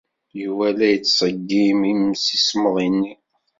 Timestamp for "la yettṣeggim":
0.77-1.79